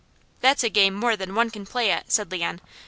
[0.39, 2.59] "That's a game more than one can play at," said Leon.